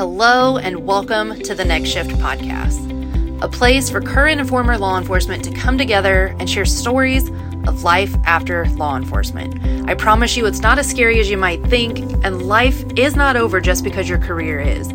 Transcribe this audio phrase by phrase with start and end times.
[0.00, 4.96] Hello, and welcome to the Next Shift podcast, a place for current and former law
[4.96, 7.28] enforcement to come together and share stories
[7.68, 9.62] of life after law enforcement.
[9.90, 13.36] I promise you, it's not as scary as you might think, and life is not
[13.36, 14.88] over just because your career is.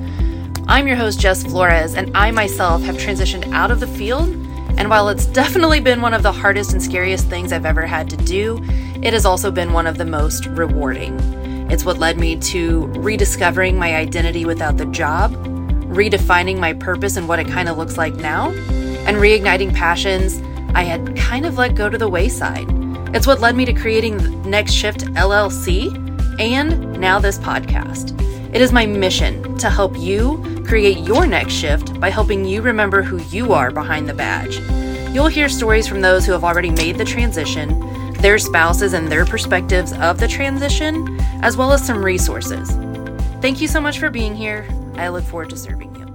[0.67, 4.27] I'm your host, Jess Flores, and I myself have transitioned out of the field.
[4.79, 8.09] And while it's definitely been one of the hardest and scariest things I've ever had
[8.09, 8.59] to do,
[9.03, 11.15] it has also been one of the most rewarding.
[11.69, 15.33] It's what led me to rediscovering my identity without the job,
[15.87, 18.51] redefining my purpose and what it kind of looks like now,
[19.07, 20.41] and reigniting passions
[20.75, 22.67] I had kind of let go to the wayside.
[23.15, 25.89] It's what led me to creating Next Shift LLC
[26.39, 28.11] and now this podcast.
[28.53, 33.01] It is my mission to help you create your next shift by helping you remember
[33.01, 34.59] who you are behind the badge.
[35.13, 37.69] You'll hear stories from those who have already made the transition
[38.25, 42.71] their spouses and their perspectives of the transition, as well as some resources.
[43.39, 44.67] Thank you so much for being here.
[44.95, 46.05] I look forward to serving you.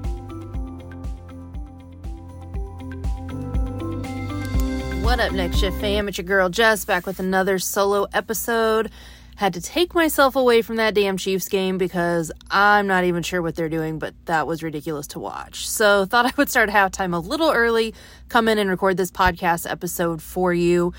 [5.05, 6.09] What up, Next Shift fam?
[6.09, 8.91] It's your girl Jess back with another solo episode.
[9.37, 13.41] Had to take myself away from that damn Chiefs game because I'm not even sure
[13.41, 15.69] what they're doing, but that was ridiculous to watch.
[15.69, 17.95] So, thought I would start halftime a little early,
[18.29, 20.93] come in and record this podcast episode for you.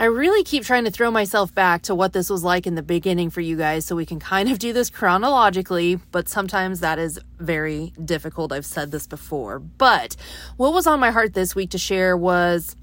[0.00, 2.82] I really keep trying to throw myself back to what this was like in the
[2.82, 6.98] beginning for you guys so we can kind of do this chronologically, but sometimes that
[6.98, 8.50] is very difficult.
[8.50, 9.58] I've said this before.
[9.58, 10.16] But
[10.56, 12.76] what was on my heart this week to share was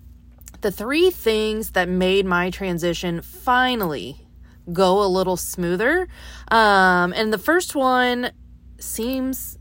[0.61, 4.27] the three things that made my transition finally
[4.71, 6.07] go a little smoother.
[6.49, 8.29] Um, and the first one
[8.77, 9.57] seems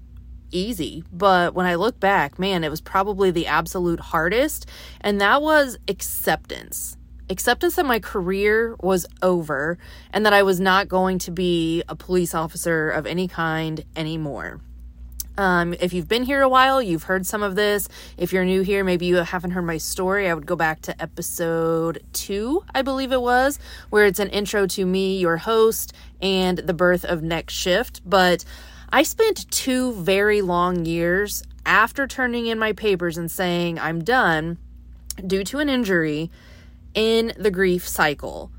[0.51, 4.69] easy, but when I look back, man, it was probably the absolute hardest,
[5.01, 9.79] and that was acceptance acceptance that my career was over
[10.13, 14.61] and that I was not going to be a police officer of any kind anymore.
[15.39, 17.89] Um, if you've been here a while, you've heard some of this.
[18.17, 20.31] If you're new here, maybe you haven't heard my story.
[20.31, 23.59] I would go back to episode two, I believe it was,
[23.91, 25.93] where it's an intro to me, your host,
[26.23, 28.01] and the birth of Next Shift.
[28.07, 28.45] But
[28.91, 34.57] I spent two very long years after turning in my papers and saying I'm done
[35.27, 36.31] due to an injury
[36.97, 38.51] in the grief cycle.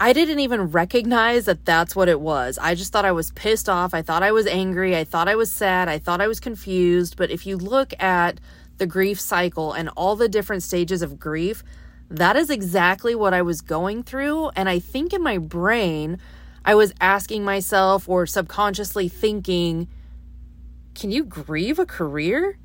[0.00, 2.58] I didn't even recognize that that's what it was.
[2.60, 3.94] I just thought I was pissed off.
[3.94, 4.96] I thought I was angry.
[4.96, 5.88] I thought I was sad.
[5.88, 7.16] I thought I was confused.
[7.16, 8.40] But if you look at
[8.78, 11.62] the grief cycle and all the different stages of grief,
[12.10, 14.48] that is exactly what I was going through.
[14.56, 16.18] And I think in my brain,
[16.64, 19.88] I was asking myself or subconsciously thinking,
[20.94, 22.58] can you grieve a career?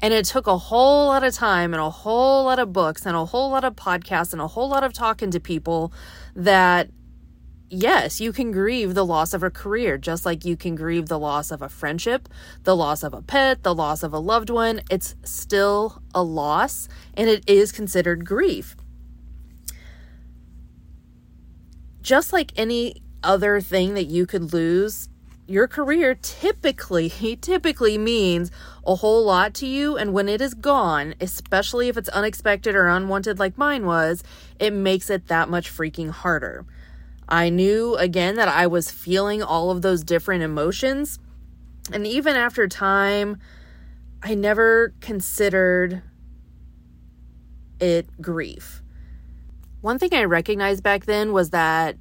[0.00, 3.16] And it took a whole lot of time and a whole lot of books and
[3.16, 5.92] a whole lot of podcasts and a whole lot of talking to people
[6.36, 6.88] that,
[7.68, 11.18] yes, you can grieve the loss of a career, just like you can grieve the
[11.18, 12.28] loss of a friendship,
[12.62, 14.82] the loss of a pet, the loss of a loved one.
[14.88, 18.76] It's still a loss and it is considered grief.
[22.00, 25.08] Just like any other thing that you could lose,
[25.48, 27.08] your career typically
[27.40, 28.50] typically means
[28.86, 32.86] a whole lot to you and when it is gone especially if it's unexpected or
[32.86, 34.22] unwanted like mine was
[34.60, 36.64] it makes it that much freaking harder.
[37.30, 41.18] I knew again that i was feeling all of those different emotions
[41.92, 43.38] and even after time
[44.22, 46.02] i never considered
[47.80, 48.82] it grief.
[49.80, 51.96] One thing i recognized back then was that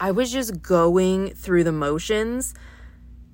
[0.00, 2.54] i was just going through the motions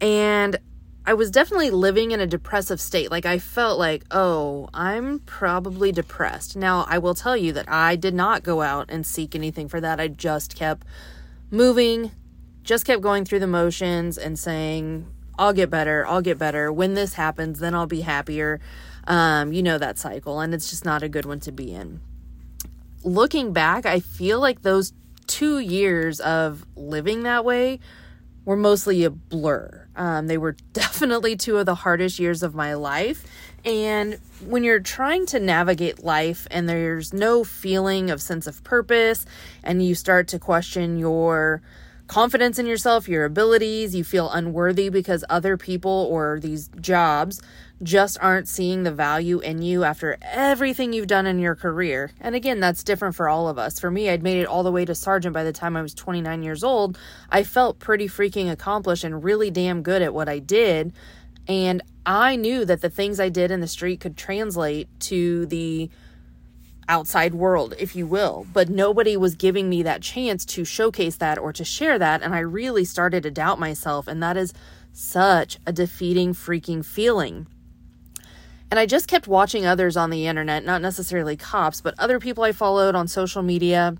[0.03, 0.59] and
[1.07, 3.11] I was definitely living in a depressive state.
[3.11, 6.57] Like I felt like, oh, I'm probably depressed.
[6.57, 9.81] Now, I will tell you that I did not go out and seek anything for
[9.81, 10.01] that.
[10.01, 10.87] I just kept
[11.51, 12.11] moving,
[12.62, 15.07] just kept going through the motions and saying,
[15.39, 16.73] I'll get better, I'll get better.
[16.73, 18.61] When this happens, then I'll be happier.
[19.05, 22.01] Um, you know that cycle, and it's just not a good one to be in.
[23.03, 24.93] Looking back, I feel like those
[25.27, 27.81] two years of living that way
[28.45, 29.87] were mostly a blur.
[29.95, 33.25] Um, they were definitely two of the hardest years of my life.
[33.65, 39.25] And when you're trying to navigate life and there's no feeling of sense of purpose,
[39.62, 41.62] and you start to question your
[42.09, 47.41] confidence in yourself, your abilities, you feel unworthy because other people or these jobs
[47.82, 52.12] just aren't seeing the value in you after everything you've done in your career.
[52.20, 53.81] And again, that's different for all of us.
[53.81, 55.94] For me, I'd made it all the way to sergeant by the time I was
[55.94, 56.99] 29 years old.
[57.31, 60.93] I felt pretty freaking accomplished and really damn good at what I did.
[61.49, 65.90] And I knew that the things I did in the street could translate to the
[66.88, 68.46] outside world, if you will.
[68.52, 72.23] But nobody was giving me that chance to showcase that or to share that.
[72.23, 74.06] And I really started to doubt myself.
[74.06, 74.52] And that is
[74.93, 77.46] such a defeating freaking feeling.
[78.73, 82.43] And I just kept watching others on the internet, not necessarily cops, but other people
[82.43, 83.99] I followed on social media.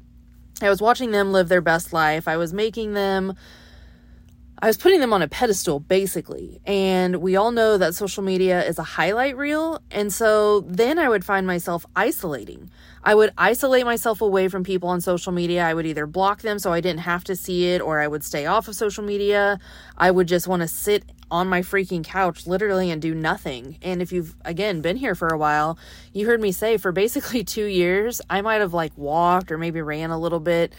[0.63, 2.27] I was watching them live their best life.
[2.27, 3.37] I was making them
[4.63, 6.61] I was putting them on a pedestal basically.
[6.65, 9.83] And we all know that social media is a highlight reel.
[9.91, 12.71] And so then I would find myself isolating.
[13.05, 15.65] I would isolate myself away from people on social media.
[15.65, 18.23] I would either block them so I didn't have to see it, or I would
[18.23, 19.59] stay off of social media.
[19.99, 23.79] I would just want to sit on my freaking couch literally and do nothing.
[23.82, 25.79] And if you've again been here for a while,
[26.12, 29.82] you heard me say for basically two years, I might have like walked or maybe
[29.82, 30.73] ran a little bit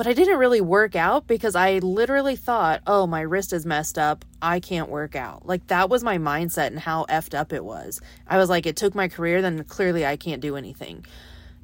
[0.00, 3.98] but I didn't really work out because I literally thought, oh, my wrist is messed
[3.98, 4.24] up.
[4.40, 5.44] I can't work out.
[5.44, 8.00] Like that was my mindset and how effed up it was.
[8.26, 11.04] I was like, it took my career, then clearly I can't do anything.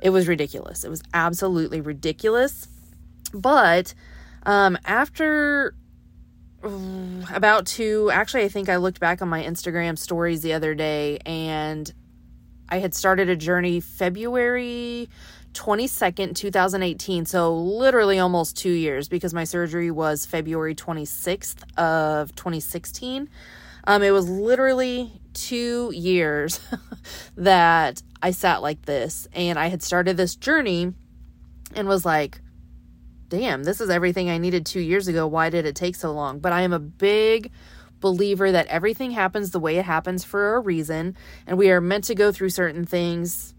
[0.02, 0.84] It was ridiculous.
[0.84, 2.68] It was absolutely ridiculous.
[3.32, 3.94] But
[4.42, 5.74] um, after
[7.32, 11.18] about to actually, I think I looked back on my Instagram stories the other day
[11.24, 11.92] and
[12.68, 15.08] I had started a journey February
[15.54, 17.26] 22nd, 2018.
[17.26, 23.28] So literally almost two years because my surgery was February 26th of 2016.
[23.88, 26.60] Um, it was literally two years
[27.36, 30.92] that I sat like this and I had started this journey
[31.74, 32.40] and was like,
[33.28, 35.26] damn, this is everything I needed two years ago.
[35.26, 36.38] Why did it take so long?
[36.38, 37.50] But I am a big
[38.00, 42.04] believer that everything happens the way it happens for a reason, and we are meant
[42.04, 43.54] to go through certain things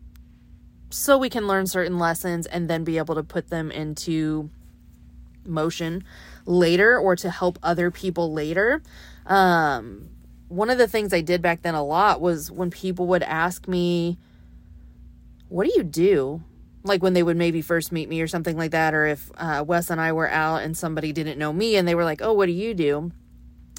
[0.89, 4.49] so we can learn certain lessons and then be able to put them into
[5.45, 6.03] motion
[6.45, 8.81] later or to help other people later.
[9.25, 10.09] Um,
[10.47, 13.67] one of the things I did back then a lot was when people would ask
[13.67, 14.17] me,
[15.49, 16.43] What do you do?
[16.87, 19.63] Like when they would maybe first meet me or something like that, or if uh,
[19.67, 22.33] Wes and I were out and somebody didn't know me and they were like, Oh,
[22.33, 23.11] what do you do?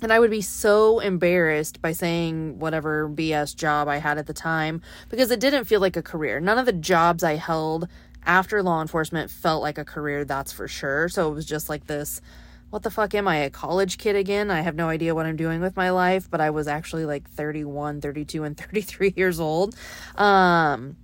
[0.00, 4.32] And I would be so embarrassed by saying whatever BS job I had at the
[4.32, 6.38] time because it didn't feel like a career.
[6.38, 7.88] None of the jobs I held
[8.24, 11.08] after law enforcement felt like a career, that's for sure.
[11.08, 12.20] So it was just like this
[12.70, 14.50] what the fuck am I, a college kid again?
[14.50, 17.28] I have no idea what I'm doing with my life, but I was actually like
[17.30, 19.74] 31, 32, and 33 years old.
[20.16, 20.96] Um,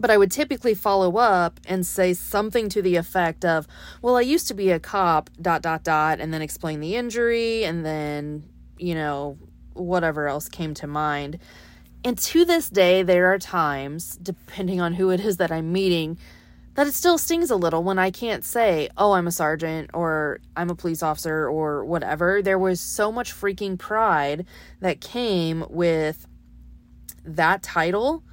[0.00, 3.68] but I would typically follow up and say something to the effect of,
[4.00, 7.64] well, I used to be a cop, dot, dot, dot, and then explain the injury
[7.64, 8.44] and then,
[8.78, 9.38] you know,
[9.74, 11.38] whatever else came to mind.
[12.02, 16.18] And to this day, there are times, depending on who it is that I'm meeting,
[16.74, 20.40] that it still stings a little when I can't say, oh, I'm a sergeant or
[20.56, 22.40] I'm a police officer or whatever.
[22.40, 24.46] There was so much freaking pride
[24.80, 26.26] that came with
[27.24, 28.24] that title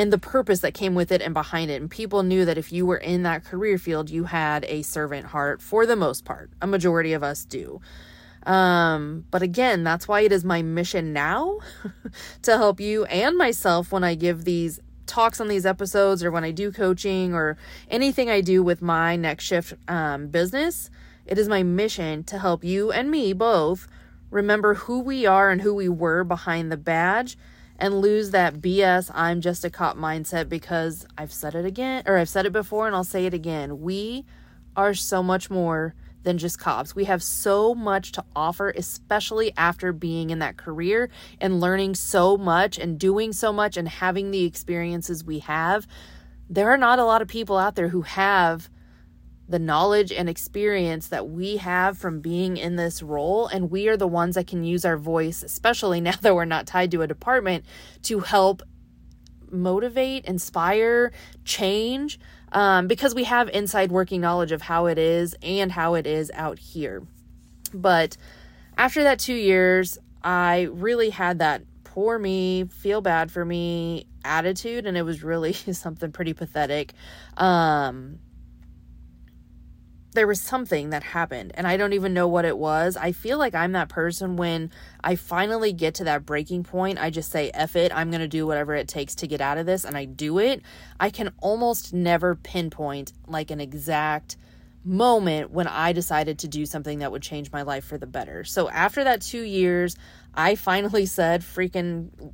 [0.00, 1.78] and the purpose that came with it and behind it.
[1.78, 5.26] And people knew that if you were in that career field, you had a servant
[5.26, 6.50] heart for the most part.
[6.62, 7.82] A majority of us do.
[8.46, 11.58] Um, but again, that's why it is my mission now
[12.42, 16.44] to help you and myself when I give these talks on these episodes or when
[16.44, 17.58] I do coaching or
[17.90, 20.88] anything I do with my next shift um, business.
[21.26, 23.86] It is my mission to help you and me both
[24.30, 27.36] remember who we are and who we were behind the badge
[27.80, 32.18] and lose that BS I'm just a cop mindset because I've said it again, or
[32.18, 33.80] I've said it before and I'll say it again.
[33.80, 34.26] We
[34.76, 36.94] are so much more than just cops.
[36.94, 41.08] We have so much to offer, especially after being in that career
[41.40, 45.86] and learning so much and doing so much and having the experiences we have.
[46.48, 48.68] There are not a lot of people out there who have
[49.50, 53.48] the knowledge and experience that we have from being in this role.
[53.48, 56.66] And we are the ones that can use our voice, especially now that we're not
[56.66, 57.64] tied to a department,
[58.04, 58.62] to help
[59.50, 61.10] motivate, inspire,
[61.44, 62.20] change,
[62.52, 66.30] um, because we have inside working knowledge of how it is and how it is
[66.34, 67.02] out here.
[67.74, 68.16] But
[68.78, 74.86] after that two years, I really had that poor me, feel bad for me attitude,
[74.86, 76.92] and it was really something pretty pathetic.
[77.36, 78.20] Um,
[80.12, 82.96] there was something that happened and I don't even know what it was.
[82.96, 84.70] I feel like I'm that person when
[85.02, 88.28] I finally get to that breaking point, I just say, F it, I'm going to
[88.28, 90.62] do whatever it takes to get out of this, and I do it.
[90.98, 94.36] I can almost never pinpoint like an exact
[94.84, 98.44] moment when I decided to do something that would change my life for the better.
[98.44, 99.96] So after that two years,
[100.34, 102.32] I finally said, freaking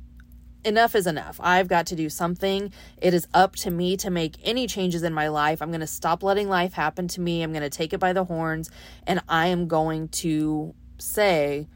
[0.67, 1.39] enough is enough.
[1.41, 2.71] I've got to do something.
[2.97, 5.61] It is up to me to make any changes in my life.
[5.61, 7.41] I'm going to stop letting life happen to me.
[7.41, 8.69] I'm going to take it by the horns
[9.07, 11.67] and I am going to say,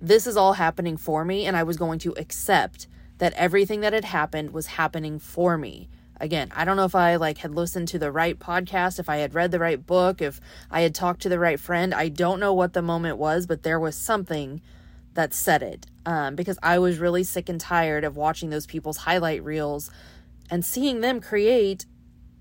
[0.00, 1.44] this is all happening for me.
[1.44, 2.86] And I was going to accept
[3.18, 5.88] that everything that had happened was happening for me.
[6.20, 9.18] Again, I don't know if I like had listened to the right podcast, if I
[9.18, 11.94] had read the right book, if I had talked to the right friend.
[11.94, 14.60] I don't know what the moment was, but there was something
[15.14, 18.96] that said it um, because I was really sick and tired of watching those people's
[18.96, 19.90] highlight reels
[20.50, 21.84] and seeing them create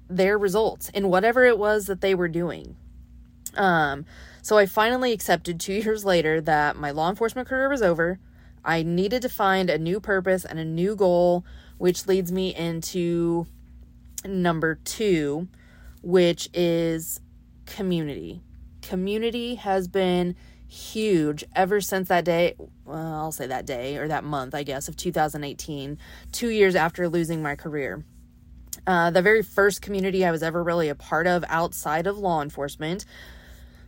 [0.07, 2.77] their results in whatever it was that they were doing.
[3.55, 4.05] Um,
[4.41, 8.19] so I finally accepted two years later that my law enforcement career was over.
[8.63, 11.43] I needed to find a new purpose and a new goal,
[11.77, 13.47] which leads me into
[14.23, 15.49] number two,
[16.01, 17.19] which is
[17.65, 18.41] community.
[18.81, 22.55] Community has been huge ever since that day.
[22.85, 25.97] Well, I'll say that day or that month, I guess, of 2018,
[26.31, 28.03] two years after losing my career.
[28.85, 32.41] Uh, the very first community I was ever really a part of outside of law
[32.41, 33.05] enforcement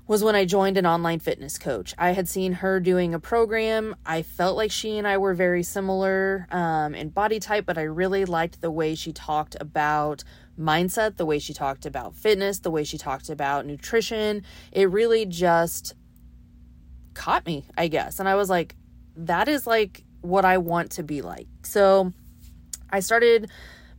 [0.07, 1.93] was when I joined an online fitness coach.
[1.95, 3.95] I had seen her doing a program.
[4.07, 7.83] I felt like she and I were very similar um, in body type, but I
[7.83, 10.23] really liked the way she talked about
[10.59, 14.43] mindset, the way she talked about fitness, the way she talked about nutrition.
[14.71, 15.93] It really just
[17.19, 18.19] caught me, I guess.
[18.19, 18.75] And I was like,
[19.17, 21.47] that is like what I want to be like.
[21.63, 22.13] So
[22.89, 23.51] I started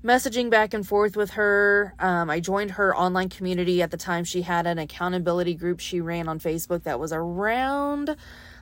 [0.02, 1.94] messaging back and forth with her.
[1.98, 4.24] Um, I joined her online community at the time.
[4.24, 8.16] She had an accountability group she ran on Facebook that was around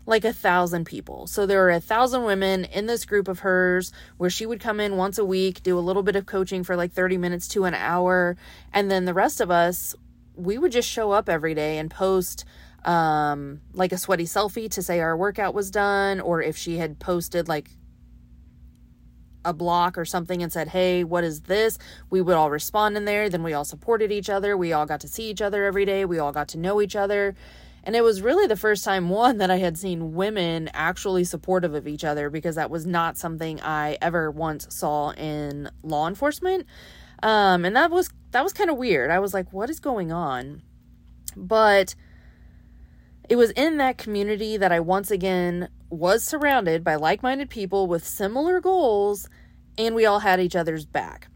[0.07, 1.29] like a thousand people.
[1.29, 4.81] So there were a thousand women in this group of hers where she would come
[4.81, 7.65] in once a week, do a little bit of coaching for like 30 minutes to
[7.65, 8.37] an hour.
[8.73, 9.95] And then the rest of us,
[10.35, 12.45] we would just show up every day and post
[12.89, 16.99] um, like a sweaty selfie to say our workout was done, or if she had
[16.99, 17.69] posted like
[19.45, 21.79] a block or something and said, Hey, what is this?
[22.09, 23.29] We would all respond in there.
[23.29, 24.57] Then we all supported each other.
[24.57, 26.07] We all got to see each other every day.
[26.07, 27.35] We all got to know each other.
[27.85, 31.75] And it was really the first time, one, that I had seen women actually supportive
[31.75, 36.67] of each other because that was not something I ever once saw in law enforcement.
[37.23, 39.11] Um, and that was that was kind of weird.
[39.11, 40.63] I was like, what is going on?
[41.37, 41.95] But
[43.29, 47.87] it was in that community that I once again was surrounded by like minded people
[47.87, 49.29] with similar goals,
[49.77, 51.29] and we all had each other's back.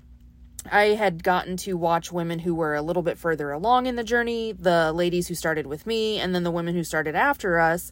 [0.71, 4.05] I had gotten to watch women who were a little bit further along in the
[4.05, 7.91] journey, the ladies who started with me, and then the women who started after us.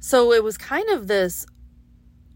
[0.00, 1.46] So it was kind of this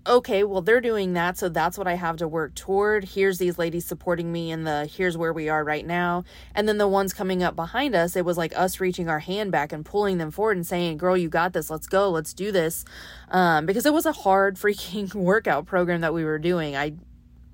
[0.07, 3.05] okay, well, they're doing that, so that's what I have to work toward.
[3.05, 6.25] Here's these ladies supporting me in the here's where we are right now.
[6.55, 9.53] And then the ones coming up behind us, it was like us reaching our hand
[9.53, 12.53] back and pulling them forward and saying, Girl, you got this, let's go, let's do
[12.53, 12.85] this.
[13.31, 16.77] Um, because it was a hard freaking workout program that we were doing.
[16.77, 16.95] I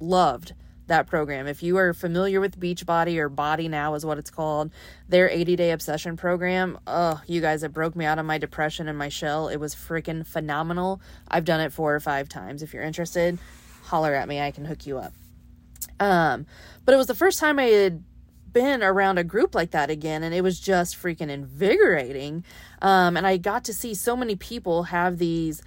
[0.01, 0.55] loved
[0.91, 1.47] that program.
[1.47, 4.71] If you are familiar with Beachbody or BODi Now is what it's called,
[5.09, 8.87] their 80 day obsession program, oh, you guys, it broke me out of my depression
[8.87, 9.49] and my shell.
[9.49, 11.01] It was freaking phenomenal.
[11.27, 12.63] I've done it four or five times.
[12.63, 13.39] If you're interested,
[13.85, 14.41] holler at me.
[14.41, 15.15] I can hook you up.
[15.99, 16.47] Um,
[16.85, 18.05] but it was the first time I had
[18.53, 22.45] been around a group like that again and it was just freaking invigorating
[22.83, 25.63] um, and i got to see so many people have these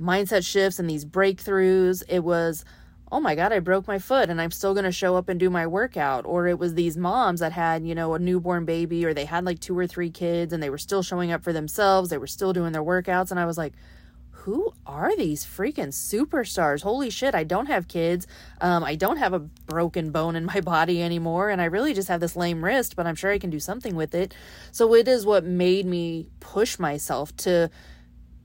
[0.00, 2.64] mindset shifts and these breakthroughs it was
[3.10, 5.40] oh my God, I broke my foot and I'm still going to show up and
[5.40, 6.26] do my workout.
[6.26, 9.44] Or it was these moms that had, you know, a newborn baby or they had
[9.44, 12.10] like two or three kids and they were still showing up for themselves.
[12.10, 13.30] They were still doing their workouts.
[13.30, 13.74] And I was like,
[14.42, 16.82] who are these freaking superstars?
[16.82, 18.26] Holy shit, I don't have kids.
[18.60, 21.50] Um, I don't have a broken bone in my body anymore.
[21.50, 23.94] And I really just have this lame wrist, but I'm sure I can do something
[23.94, 24.34] with it.
[24.70, 27.70] So it is what made me push myself to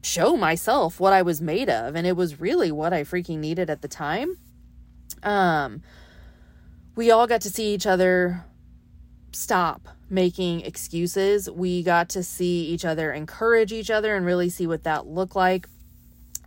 [0.02, 1.96] show myself what I was made of.
[1.96, 4.38] And it was really what I freaking needed at the time.
[5.24, 5.82] Um,
[6.96, 8.44] we all got to see each other
[9.32, 11.50] stop making excuses.
[11.50, 15.36] We got to see each other encourage each other and really see what that looked
[15.36, 15.68] like.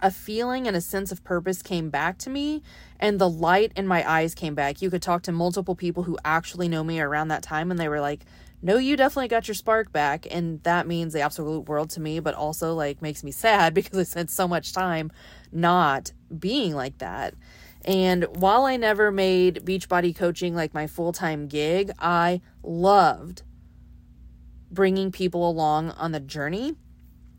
[0.03, 2.63] A feeling and a sense of purpose came back to me,
[3.01, 4.83] and the light in my eyes came back.
[4.83, 7.89] You could talk to multiple people who actually know me around that time, and they
[7.89, 8.25] were like,
[8.63, 10.27] No, you definitely got your spark back.
[10.31, 13.99] And that means the absolute world to me, but also like makes me sad because
[13.99, 15.11] I spent so much time
[15.51, 17.35] not being like that.
[17.87, 23.43] And while I never made Beachbody coaching like my full time gig, I loved
[24.71, 26.75] bringing people along on the journey.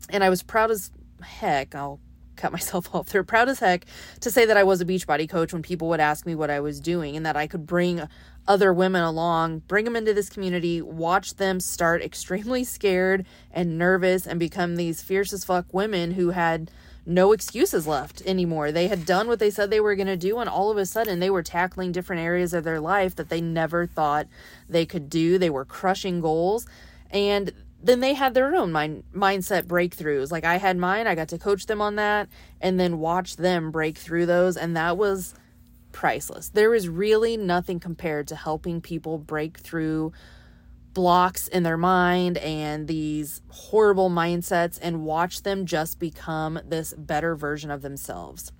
[0.08, 0.90] And I was proud as
[1.22, 2.00] heck, I'll
[2.36, 3.84] cut myself off there, proud as heck
[4.20, 6.60] to say that I was a Beachbody coach when people would ask me what I
[6.60, 8.08] was doing and that I could bring
[8.46, 14.26] other women along, bring them into this community, watch them start extremely scared and nervous
[14.26, 16.70] and become these fierce as fuck women who had
[17.08, 18.70] no excuses left anymore.
[18.70, 20.84] They had done what they said they were going to do, and all of a
[20.84, 24.28] sudden they were tackling different areas of their life that they never thought
[24.68, 25.38] they could do.
[25.38, 26.66] They were crushing goals,
[27.10, 27.50] and
[27.82, 30.30] then they had their own mind mindset breakthroughs.
[30.30, 32.28] Like I had mine, I got to coach them on that,
[32.60, 35.34] and then watch them break through those, and that was
[35.92, 36.50] priceless.
[36.50, 40.12] There is really nothing compared to helping people break through
[40.98, 47.36] blocks in their mind and these horrible mindsets and watch them just become this better
[47.36, 48.50] version of themselves.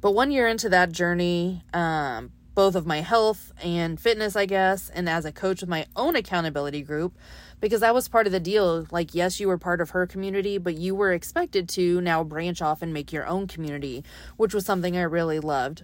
[0.00, 4.90] But one year into that journey, um, both of my health and fitness, I guess,
[4.90, 7.18] and as a coach with my own accountability group,
[7.60, 8.86] because that was part of the deal.
[8.92, 12.62] Like, yes, you were part of her community, but you were expected to now branch
[12.62, 14.04] off and make your own community,
[14.36, 15.82] which was something I really loved.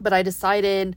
[0.00, 0.96] But I decided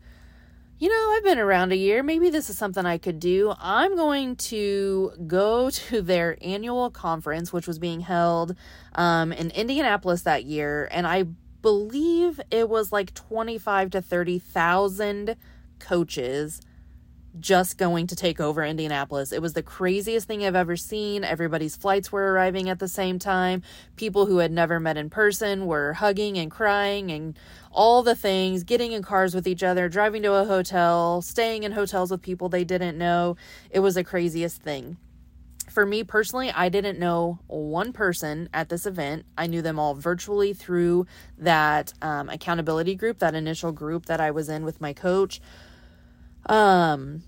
[0.83, 2.03] you know, I've been around a year.
[2.03, 3.53] Maybe this is something I could do.
[3.57, 8.53] I'm going to go to their annual conference, which was being held
[8.95, 10.89] um, in Indianapolis that year.
[10.91, 11.23] And I
[11.61, 15.37] believe it was like 25 to 30,000
[15.79, 16.59] coaches
[17.39, 19.31] just going to take over Indianapolis.
[19.31, 21.23] It was the craziest thing I've ever seen.
[21.23, 23.63] Everybody's flights were arriving at the same time.
[23.95, 27.37] People who had never met in person were hugging and crying and
[27.71, 31.71] all the things, getting in cars with each other, driving to a hotel, staying in
[31.71, 33.35] hotels with people they didn't know.
[33.71, 34.97] It was the craziest thing.
[35.69, 39.25] For me personally, I didn't know one person at this event.
[39.37, 41.07] I knew them all virtually through
[41.39, 45.41] that um, accountability group, that initial group that I was in with my coach.
[46.45, 47.23] Um,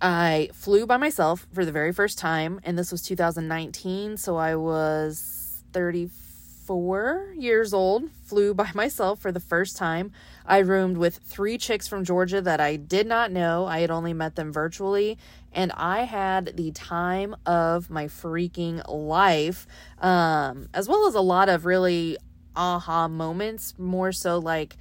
[0.00, 4.54] I flew by myself for the very first time, and this was 2019, so I
[4.54, 8.04] was 34 years old.
[8.24, 10.12] Flew by myself for the first time.
[10.46, 13.66] I roomed with three chicks from Georgia that I did not know.
[13.66, 15.18] I had only met them virtually,
[15.52, 19.66] and I had the time of my freaking life,
[20.00, 22.16] um, as well as a lot of really
[22.54, 24.76] aha moments, more so like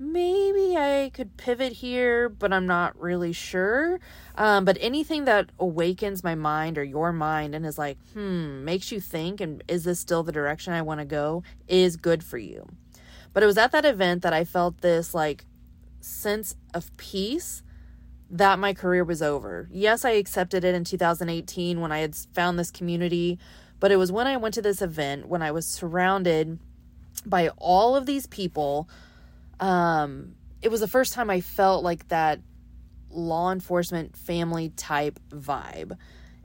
[0.00, 4.00] maybe I could pivot here, but I'm not really sure.
[4.34, 8.90] Um, but anything that awakens my mind or your mind and is like, hmm, makes
[8.90, 12.38] you think, and is this still the direction I want to go, is good for
[12.38, 12.66] you.
[13.34, 15.44] But it was at that event that I felt this like
[16.00, 17.62] sense of peace
[18.30, 19.68] that my career was over.
[19.70, 23.38] Yes, I accepted it in 2018 when I had found this community,
[23.78, 26.58] but it was when I went to this event when I was surrounded
[27.26, 28.88] by all of these people
[29.60, 32.40] um, it was the first time I felt like that
[33.10, 35.96] law enforcement family type vibe.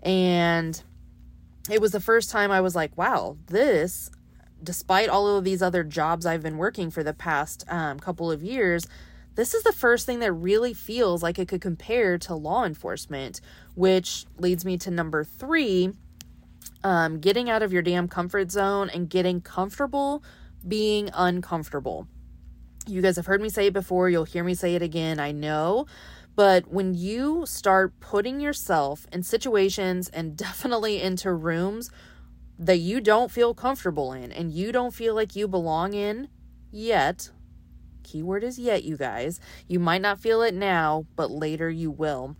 [0.03, 0.81] And
[1.69, 4.11] it was the first time I was like, wow, this,
[4.63, 8.43] despite all of these other jobs I've been working for the past um, couple of
[8.43, 8.87] years,
[9.35, 13.41] this is the first thing that really feels like it could compare to law enforcement,
[13.73, 15.91] which leads me to number three
[16.83, 20.23] um, getting out of your damn comfort zone and getting comfortable
[20.67, 22.07] being uncomfortable.
[22.87, 25.31] You guys have heard me say it before, you'll hear me say it again, I
[25.31, 25.87] know.
[26.35, 31.89] But when you start putting yourself in situations and definitely into rooms
[32.59, 36.29] that you don't feel comfortable in and you don't feel like you belong in
[36.71, 37.31] yet,
[38.03, 42.35] keyword is yet, you guys, you might not feel it now, but later you will.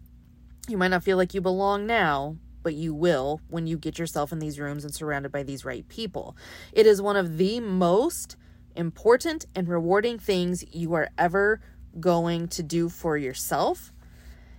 [0.68, 4.32] You might not feel like you belong now, but you will when you get yourself
[4.32, 6.36] in these rooms and surrounded by these right people.
[6.72, 8.38] It is one of the most
[8.76, 11.62] important and rewarding things you are ever
[12.00, 13.92] going to do for yourself.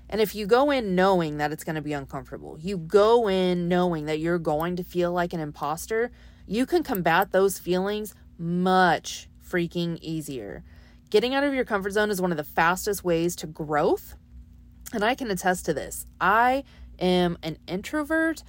[0.09, 3.69] And if you go in knowing that it's going to be uncomfortable, you go in
[3.69, 6.11] knowing that you're going to feel like an imposter,
[6.47, 10.65] you can combat those feelings much freaking easier.
[11.11, 14.15] Getting out of your comfort zone is one of the fastest ways to growth.
[14.93, 16.07] And I can attest to this.
[16.21, 16.65] I
[16.99, 18.43] am an introvert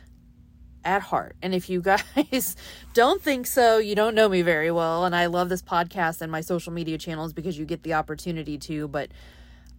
[0.87, 1.35] at heart.
[1.41, 2.55] And if you guys
[2.93, 5.03] don't think so, you don't know me very well.
[5.03, 8.57] And I love this podcast and my social media channels because you get the opportunity
[8.59, 8.87] to.
[8.87, 9.09] But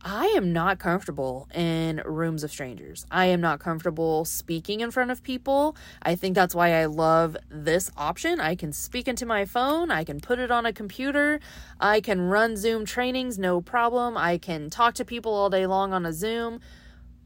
[0.04, 3.06] I am not comfortable in rooms of strangers.
[3.10, 5.76] I am not comfortable speaking in front of people.
[6.02, 8.38] I think that's why I love this option.
[8.38, 11.40] I can speak into my phone, I can put it on a computer,
[11.80, 14.16] I can run Zoom trainings, no problem.
[14.16, 16.60] I can talk to people all day long on a Zoom.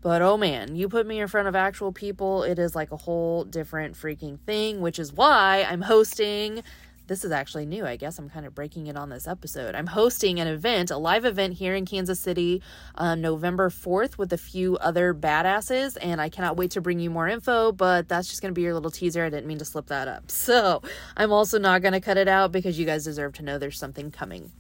[0.03, 2.97] But oh man, you put me in front of actual people, it is like a
[2.97, 6.65] whole different freaking thing, which is why I'm hosting.
[7.07, 7.85] This is actually new.
[7.85, 9.75] I guess I'm kind of breaking it on this episode.
[9.75, 12.63] I'm hosting an event, a live event here in Kansas City
[12.97, 17.11] on November 4th with a few other badasses, and I cannot wait to bring you
[17.11, 19.25] more info, but that's just going to be your little teaser.
[19.25, 20.25] I didn't mean to slip that up.
[20.43, 20.83] So
[21.17, 23.79] I'm also not going to cut it out because you guys deserve to know there's
[23.79, 24.51] something coming.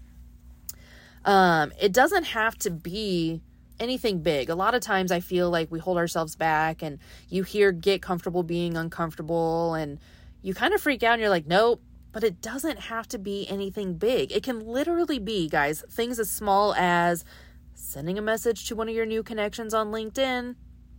[1.24, 3.42] Um, it doesn't have to be
[3.82, 4.48] anything big.
[4.48, 8.00] A lot of times I feel like we hold ourselves back and you hear get
[8.00, 9.98] comfortable being uncomfortable and
[10.40, 11.82] you kind of freak out and you're like, nope.
[12.12, 14.32] But it doesn't have to be anything big.
[14.32, 17.24] It can literally be, guys, things as small as
[17.74, 20.56] sending a message to one of your new connections on LinkedIn.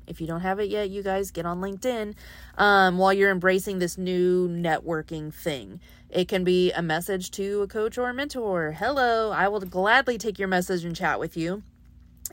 [0.07, 2.15] If you don't have it yet, you guys get on LinkedIn
[2.57, 5.79] um, while you're embracing this new networking thing.
[6.09, 8.71] It can be a message to a coach or a mentor.
[8.71, 11.63] Hello, I will gladly take your message and chat with you.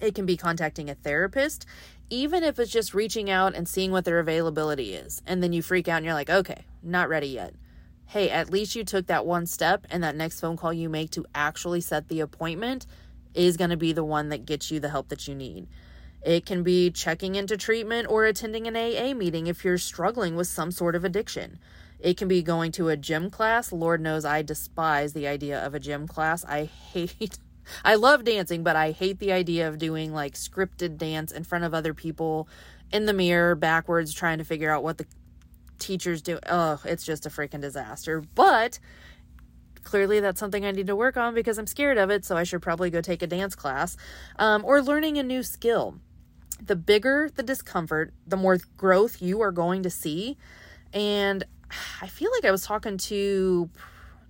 [0.01, 1.67] It can be contacting a therapist.
[2.13, 5.23] even if it's just reaching out and seeing what their availability is.
[5.27, 7.55] And then you freak out and you're like, okay, not ready yet.
[8.07, 11.13] Hey, at least you took that one step, and that next phone call you make
[11.13, 12.85] to actually set the appointment
[13.33, 15.69] is going to be the one that gets you the help that you need.
[16.23, 20.49] It can be checking into treatment or attending an AA meeting if you're struggling with
[20.49, 21.61] some sort of addiction.
[22.01, 23.71] It can be going to a gym class.
[23.71, 26.45] Lord knows I despise the idea of a gym class.
[26.45, 27.39] I hate
[27.85, 31.65] I love dancing, but I hate the idea of doing like scripted dance in front
[31.65, 32.49] of other people
[32.93, 35.07] in the mirror backwards trying to figure out what the
[35.79, 36.39] teachers do.
[36.49, 38.23] Oh, it's just a freaking disaster.
[38.35, 38.79] But
[39.83, 42.45] clearly that's something I need to work on because I'm scared of it, so I
[42.45, 43.97] should probably go take a dance class
[44.39, 45.97] um, or learning a new skill.
[46.63, 50.37] The bigger the discomfort, the more growth you are going to see.
[50.93, 51.45] And
[52.03, 53.71] I feel like I was talking to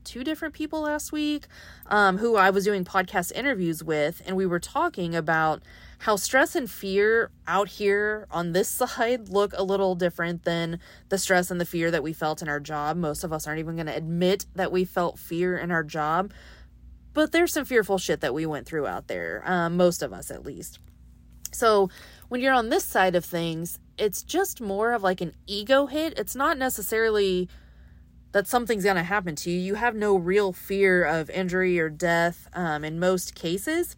[0.05, 1.47] two different people last week
[1.87, 5.63] um, who I was doing podcast interviews with, and we were talking about
[5.99, 11.19] how stress and fear out here on this side look a little different than the
[11.19, 12.97] stress and the fear that we felt in our job.
[12.97, 16.33] Most of us aren't even going to admit that we felt fear in our job,
[17.13, 20.31] but there's some fearful shit that we went through out there, um, most of us
[20.31, 20.79] at least.
[21.53, 21.91] So
[22.29, 26.19] when you're on this side of things, it's just more of like an ego hit.
[26.19, 27.49] It's not necessarily
[28.33, 29.59] that something's going to happen to you.
[29.59, 33.97] You have no real fear of injury or death um, in most cases.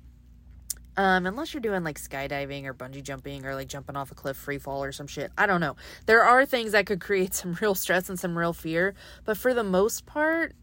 [0.96, 4.36] Um, unless you're doing like skydiving or bungee jumping or like jumping off a cliff
[4.36, 5.32] free fall or some shit.
[5.38, 5.76] I don't know.
[6.04, 9.54] There are things that could create some real stress and some real fear, but for
[9.54, 10.54] the most part,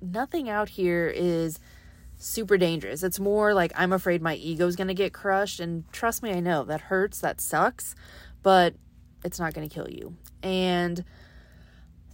[0.00, 1.60] nothing out here is
[2.16, 3.02] super dangerous.
[3.02, 6.40] It's more like I'm afraid my ego's going to get crushed and trust me, I
[6.40, 7.94] know that hurts, that sucks,
[8.42, 8.74] but
[9.24, 10.16] it's not going to kill you.
[10.42, 11.04] And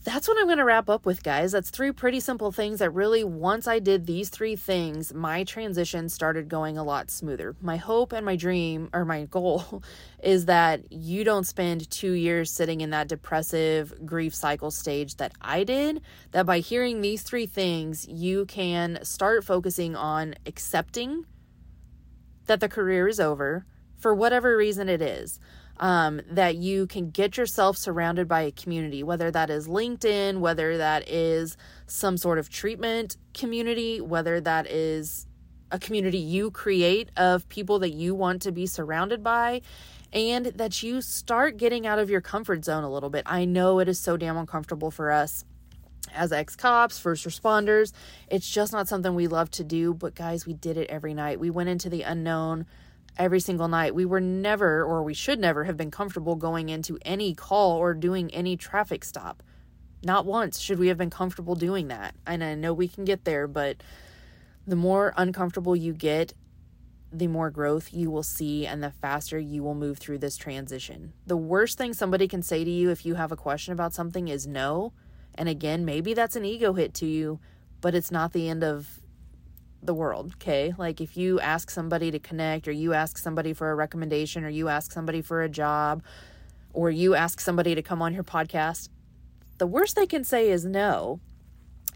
[0.04, 1.52] that's what I'm going to wrap up with, guys.
[1.52, 6.08] That's three pretty simple things that really, once I did these three things, my transition
[6.08, 7.54] started going a lot smoother.
[7.60, 9.82] My hope and my dream, or my goal,
[10.22, 15.32] is that you don't spend two years sitting in that depressive grief cycle stage that
[15.40, 16.02] I did.
[16.32, 21.26] That by hearing these three things, you can start focusing on accepting
[22.46, 25.38] that the career is over for whatever reason it is
[25.82, 30.78] um, that you can get yourself surrounded by a community, whether that is LinkedIn, whether
[30.78, 31.56] that is
[31.88, 35.26] some sort of treatment community, whether that is
[35.72, 39.60] a community you create of people that you want to be surrounded by,
[40.12, 43.24] and that you start getting out of your comfort zone a little bit.
[43.26, 45.44] I know it is so damn uncomfortable for us
[46.14, 47.92] as ex cops, first responders.
[48.28, 51.40] It's just not something we love to do, but guys, we did it every night.
[51.40, 52.66] We went into the unknown
[53.16, 53.94] every single night.
[53.94, 57.94] We were never, or we should never, have been comfortable going into any call or
[57.94, 59.42] doing any traffic stop.
[60.04, 62.14] Not once should we have been comfortable doing that.
[62.26, 63.82] And I know we can get there, but
[64.66, 66.32] the more uncomfortable you get,
[67.12, 71.12] the more growth you will see and the faster you will move through this transition.
[71.26, 74.28] The worst thing somebody can say to you if you have a question about something
[74.28, 74.92] is no.
[75.34, 77.38] And again, maybe that's an ego hit to you,
[77.80, 79.01] but it's not the end of
[79.82, 80.72] the world, okay?
[80.78, 84.48] Like if you ask somebody to connect or you ask somebody for a recommendation or
[84.48, 86.02] you ask somebody for a job
[86.72, 88.88] or you ask somebody to come on your podcast,
[89.58, 91.20] the worst they can say is no.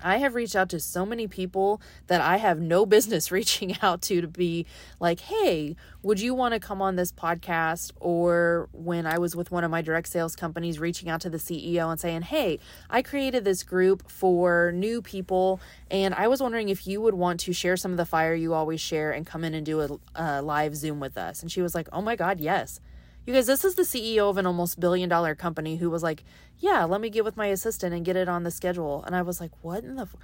[0.02, 4.02] I have reached out to so many people that I have no business reaching out
[4.02, 4.66] to to be
[5.00, 7.92] like, hey, would you want to come on this podcast?
[8.00, 11.38] Or when I was with one of my direct sales companies, reaching out to the
[11.38, 12.58] CEO and saying, hey,
[12.90, 17.40] I created this group for new people, and I was wondering if you would want
[17.40, 19.98] to share some of the fire you always share and come in and do a,
[20.14, 21.42] a live Zoom with us.
[21.42, 22.80] And she was like, oh my God, yes.
[23.26, 26.22] You guys, this is the CEO of an almost billion dollar company who was like,
[26.58, 29.22] "Yeah, let me get with my assistant and get it on the schedule." And I
[29.22, 30.14] was like, "What in the f-?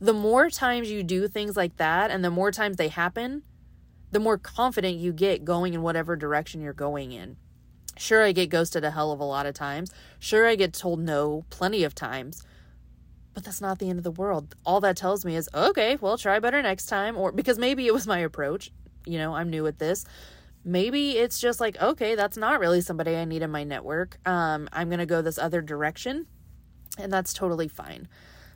[0.00, 3.44] The more times you do things like that and the more times they happen,
[4.10, 7.36] the more confident you get going in whatever direction you're going in.
[7.96, 9.92] Sure, I get ghosted a hell of a lot of times.
[10.18, 12.44] Sure, I get told no plenty of times.
[13.34, 14.56] But that's not the end of the world.
[14.66, 17.16] All that tells me is, okay, well, try better next time.
[17.16, 18.72] Or because maybe it was my approach.
[19.06, 20.04] You know, I'm new at this
[20.68, 24.18] maybe it's just like okay that's not really somebody i need in my network.
[24.26, 26.26] Um, i'm gonna go this other direction
[26.98, 28.08] and that's totally fine.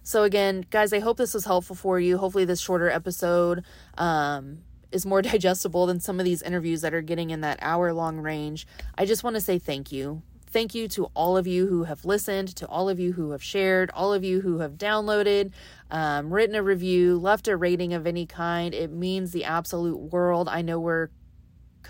[0.02, 2.18] So again guys i hope this was helpful for you.
[2.18, 3.64] Hopefully this shorter episode
[3.96, 4.58] um,
[4.90, 8.18] is more digestible than some of these interviews that are getting in that hour long
[8.18, 8.66] range.
[8.96, 10.22] I just want to say thank you.
[10.48, 13.42] Thank you to all of you who have listened to all of you who have
[13.42, 15.52] shared all of you who have downloaded
[15.90, 18.74] um, written a review left a rating of any kind.
[18.74, 20.50] It means the absolute world.
[20.50, 21.08] I know we're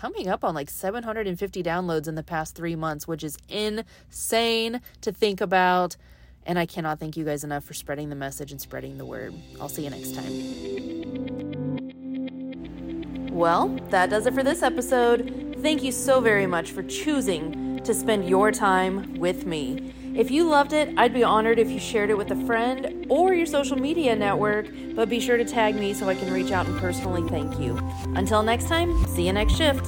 [0.03, 5.13] coming up on like 750 downloads in the past three months, which is insane to
[5.13, 5.95] think about.
[6.45, 9.33] And I cannot thank you guys enough for spreading the message and spreading the word.
[9.61, 10.33] I'll see you next time.
[13.31, 15.55] Well, that does it for this episode.
[15.61, 19.93] thank you so very much for choosing to spend your time with me.
[20.15, 23.33] If you loved it, I'd be honored if you shared it with a friend or
[23.33, 26.67] your social media network, but be sure to tag me so I can reach out
[26.67, 27.79] and personally thank you.
[28.15, 29.87] Until next time, see you next shift.